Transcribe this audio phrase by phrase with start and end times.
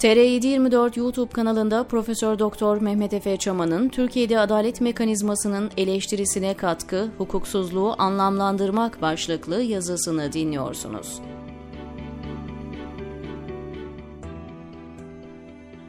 [0.00, 9.02] TR724 YouTube kanalında Profesör Doktor Mehmet Efe Çaman'ın Türkiye'de adalet mekanizmasının eleştirisine katkı, hukuksuzluğu anlamlandırmak
[9.02, 11.20] başlıklı yazısını dinliyorsunuz.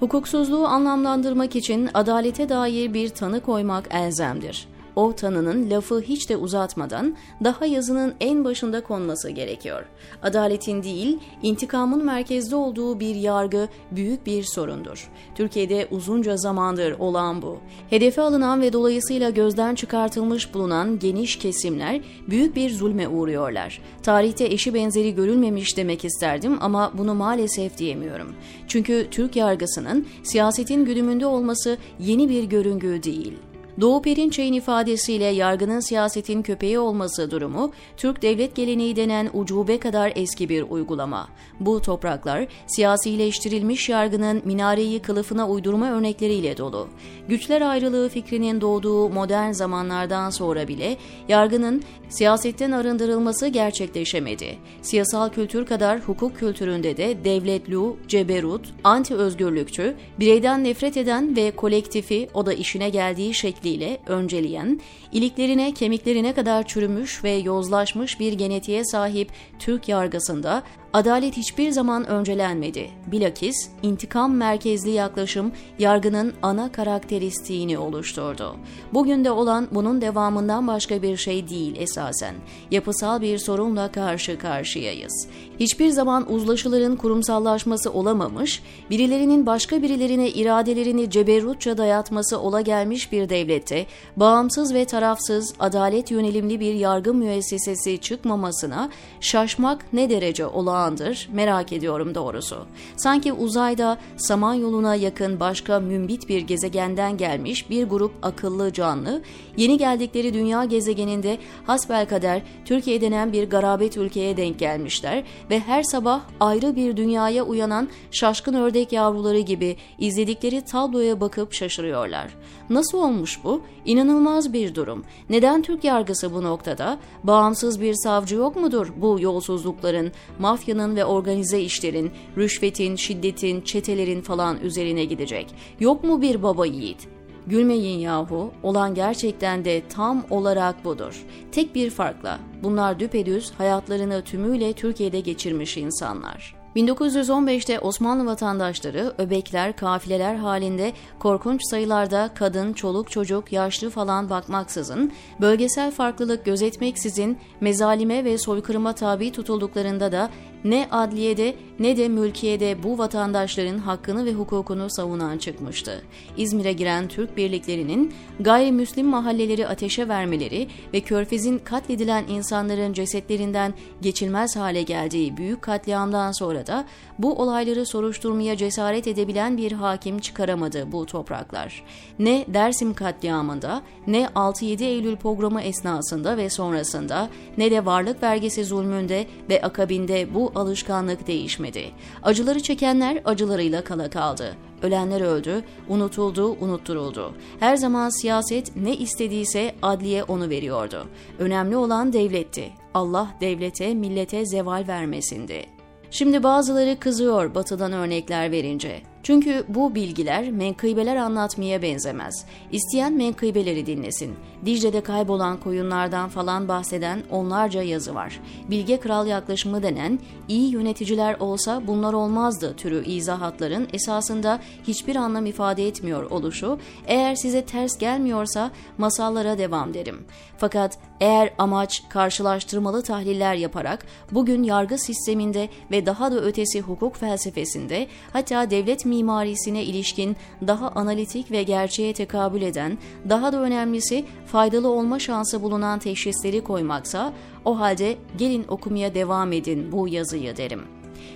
[0.00, 7.16] Hukuksuzluğu anlamlandırmak için adalete dair bir tanı koymak elzemdir o tanının lafı hiç de uzatmadan
[7.44, 9.84] daha yazının en başında konması gerekiyor.
[10.22, 15.10] Adaletin değil, intikamın merkezde olduğu bir yargı büyük bir sorundur.
[15.34, 17.58] Türkiye'de uzunca zamandır olan bu.
[17.90, 23.80] Hedefe alınan ve dolayısıyla gözden çıkartılmış bulunan geniş kesimler büyük bir zulme uğruyorlar.
[24.02, 28.34] Tarihte eşi benzeri görülmemiş demek isterdim ama bunu maalesef diyemiyorum.
[28.68, 33.32] Çünkü Türk yargısının siyasetin güdümünde olması yeni bir görüngü değil.
[33.80, 40.48] Doğu Perinçek'in ifadesiyle yargının siyasetin köpeği olması durumu, Türk devlet geleneği denen ucube kadar eski
[40.48, 41.28] bir uygulama.
[41.60, 46.88] Bu topraklar, siyasileştirilmiş yargının minareyi kılıfına uydurma örnekleriyle dolu.
[47.28, 50.96] Güçler ayrılığı fikrinin doğduğu modern zamanlardan sonra bile
[51.28, 54.58] yargının siyasetten arındırılması gerçekleşemedi.
[54.82, 62.46] Siyasal kültür kadar hukuk kültüründe de devletlu, ceberut, anti-özgürlükçü, bireyden nefret eden ve kolektifi o
[62.46, 64.80] da işine geldiği şekli şekliyle önceleyen,
[65.12, 70.62] iliklerine kemiklerine kadar çürümüş ve yozlaşmış bir genetiğe sahip Türk yargısında
[70.96, 72.90] adalet hiçbir zaman öncelenmedi.
[73.06, 78.56] Bilakis intikam merkezli yaklaşım yargının ana karakteristiğini oluşturdu.
[78.94, 82.34] Bugün de olan bunun devamından başka bir şey değil esasen.
[82.70, 85.28] Yapısal bir sorunla karşı karşıyayız.
[85.60, 93.86] Hiçbir zaman uzlaşıların kurumsallaşması olamamış, birilerinin başka birilerine iradelerini ceberrutça dayatması ola gelmiş bir devlette,
[94.16, 101.72] bağımsız ve tarafsız, adalet yönelimli bir yargı müessesesi çıkmamasına şaşmak ne derece olağan zamandır merak
[101.72, 102.66] ediyorum doğrusu.
[102.96, 109.22] Sanki uzayda Samanyolu'na yakın başka mümbit bir gezegenden gelmiş bir grup akıllı canlı,
[109.56, 116.20] yeni geldikleri dünya gezegeninde hasbelkader Türkiye denen bir garabet ülkeye denk gelmişler ve her sabah
[116.40, 122.28] ayrı bir dünyaya uyanan şaşkın ördek yavruları gibi izledikleri tabloya bakıp şaşırıyorlar.
[122.70, 123.62] Nasıl olmuş bu?
[123.84, 125.04] İnanılmaz bir durum.
[125.30, 126.98] Neden Türk yargısı bu noktada?
[127.24, 134.22] Bağımsız bir savcı yok mudur bu yolsuzlukların, mafya baskının ve organize işlerin, rüşvetin, şiddetin, çetelerin
[134.22, 135.54] falan üzerine gidecek.
[135.80, 137.08] Yok mu bir baba yiğit?
[137.46, 141.24] Gülmeyin yahu, olan gerçekten de tam olarak budur.
[141.52, 146.56] Tek bir farkla, bunlar düpedüz hayatlarını tümüyle Türkiye'de geçirmiş insanlar.
[146.76, 155.90] 1915'te Osmanlı vatandaşları öbekler, kafileler halinde korkunç sayılarda kadın, çoluk, çocuk, yaşlı falan bakmaksızın, bölgesel
[155.90, 160.30] farklılık gözetmeksizin mezalime ve soykırıma tabi tutulduklarında da
[160.70, 166.02] ne adliyede ne de mülkiyede bu vatandaşların hakkını ve hukukunu savunan çıkmıştı.
[166.36, 174.82] İzmir'e giren Türk birliklerinin gayrimüslim mahalleleri ateşe vermeleri ve Körfez'in katledilen insanların cesetlerinden geçilmez hale
[174.82, 176.84] geldiği büyük katliamdan sonra da
[177.18, 181.84] bu olayları soruşturmaya cesaret edebilen bir hakim çıkaramadı bu topraklar.
[182.18, 187.28] Ne Dersim katliamında, ne 6-7 Eylül programı esnasında ve sonrasında,
[187.58, 191.90] ne de varlık vergisi zulmünde ve akabinde bu alışkanlık değişmedi.
[192.22, 194.56] Acıları çekenler acılarıyla kala kaldı.
[194.82, 197.34] Ölenler öldü, unutuldu, unutturuldu.
[197.60, 201.06] Her zaman siyaset ne istediyse adliye onu veriyordu.
[201.38, 202.72] Önemli olan devletti.
[202.94, 205.66] Allah devlete, millete zeval vermesindi.
[206.10, 209.02] Şimdi bazıları kızıyor batıdan örnekler verince.
[209.26, 212.44] Çünkü bu bilgiler menkıbeler anlatmaya benzemez.
[212.72, 214.34] İsteyen menkıbeleri dinlesin.
[214.66, 218.40] Dicle'de kaybolan koyunlardan falan bahseden onlarca yazı var.
[218.70, 225.88] Bilge kral yaklaşımı denen iyi yöneticiler olsa bunlar olmazdı türü izahatların esasında hiçbir anlam ifade
[225.88, 230.26] etmiyor oluşu, eğer size ters gelmiyorsa masallara devam derim.
[230.58, 238.06] Fakat eğer amaç karşılaştırmalı tahliller yaparak bugün yargı sisteminde ve daha da ötesi hukuk felsefesinde
[238.32, 240.36] hatta devlet mimarisine ilişkin
[240.66, 242.98] daha analitik ve gerçeğe tekabül eden,
[243.28, 247.32] daha da önemlisi faydalı olma şansı bulunan teşhisleri koymaksa,
[247.64, 250.82] o halde gelin okumaya devam edin bu yazıyı derim.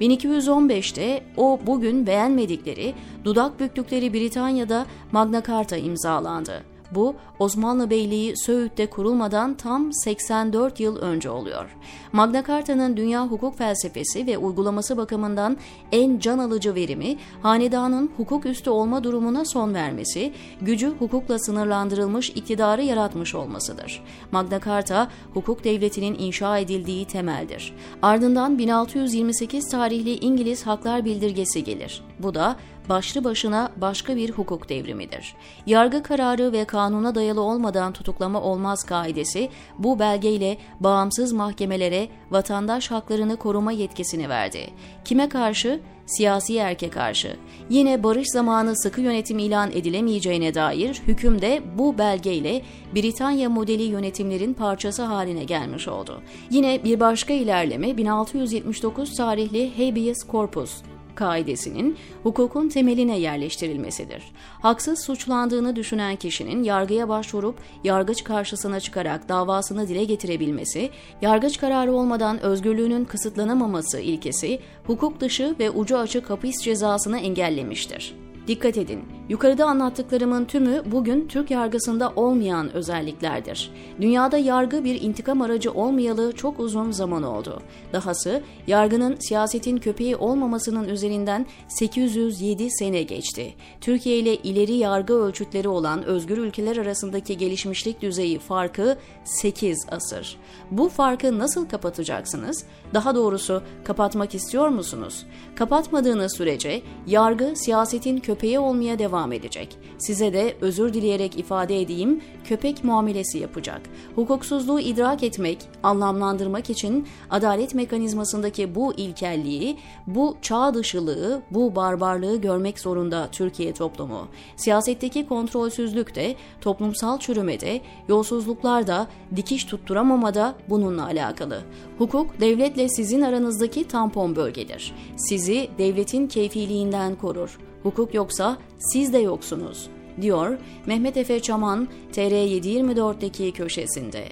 [0.00, 6.71] 1215'te o bugün beğenmedikleri, dudak büktükleri Britanya'da Magna Carta imzalandı.
[6.94, 11.76] Bu Osmanlı Beyliği Söğüt'te kurulmadan tam 84 yıl önce oluyor.
[12.12, 15.56] Magna Carta'nın dünya hukuk felsefesi ve uygulaması bakımından
[15.92, 22.82] en can alıcı verimi hanedanın hukuk üstü olma durumuna son vermesi, gücü hukukla sınırlandırılmış iktidarı
[22.82, 24.02] yaratmış olmasıdır.
[24.32, 27.74] Magna Carta hukuk devletinin inşa edildiği temeldir.
[28.02, 32.04] Ardından 1628 tarihli İngiliz Haklar Bildirgesi gelir.
[32.18, 32.56] Bu da
[32.88, 35.34] başlı başına başka bir hukuk devrimidir.
[35.66, 39.48] Yargı kararı ve kanuna dayalı olmadan tutuklama olmaz kaidesi
[39.78, 44.70] bu belgeyle bağımsız mahkemelere vatandaş haklarını koruma yetkisini verdi.
[45.04, 45.80] Kime karşı?
[46.06, 47.36] Siyasi erke karşı.
[47.70, 52.62] Yine barış zamanı sıkı yönetim ilan edilemeyeceğine dair hüküm de bu belgeyle
[52.94, 56.22] Britanya modeli yönetimlerin parçası haline gelmiş oldu.
[56.50, 60.82] Yine bir başka ilerleme 1679 tarihli Habeas Corpus
[61.14, 64.22] kaidesinin hukukun temeline yerleştirilmesidir.
[64.62, 70.90] Haksız suçlandığını düşünen kişinin yargıya başvurup yargıç karşısına çıkarak davasını dile getirebilmesi,
[71.22, 78.14] yargıç kararı olmadan özgürlüğünün kısıtlanamaması ilkesi hukuk dışı ve ucu açık hapis cezasını engellemiştir.
[78.46, 83.70] Dikkat edin, yukarıda anlattıklarımın tümü bugün Türk yargısında olmayan özelliklerdir.
[84.00, 87.62] Dünyada yargı bir intikam aracı olmayalı çok uzun zaman oldu.
[87.92, 93.54] Dahası yargının siyasetin köpeği olmamasının üzerinden 807 sene geçti.
[93.80, 100.36] Türkiye ile ileri yargı ölçütleri olan özgür ülkeler arasındaki gelişmişlik düzeyi farkı 8 asır.
[100.70, 102.64] Bu farkı nasıl kapatacaksınız?
[102.94, 105.26] Daha doğrusu kapatmak istiyor musunuz?
[105.54, 109.76] Kapatmadığınız sürece yargı siyasetin köpeği olmaya devam edecek.
[109.98, 113.80] Size de özür dileyerek ifade edeyim, köpek muamelesi yapacak.
[114.14, 122.78] Hukuksuzluğu idrak etmek, anlamlandırmak için adalet mekanizmasındaki bu ilkelliği, bu çağ dışılığı, bu barbarlığı görmek
[122.78, 124.28] zorunda Türkiye toplumu.
[124.56, 129.06] Siyasetteki kontrolsüzlük de, toplumsal çürümede, yolsuzluklarda,
[129.36, 131.62] dikiş tutturamamada bununla alakalı.
[131.98, 134.94] Hukuk, devletle sizin aranızdaki tampon bölgedir.
[135.16, 137.58] Sizi devletin keyfiliğinden korur.
[137.82, 139.90] Hukuk yoksa siz de yoksunuz,
[140.20, 144.28] diyor Mehmet Efe Çaman TR724'deki köşesinde.